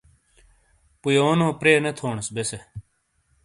[1.01, 2.59] پُویونو پرے نے تھونیس بیسے۔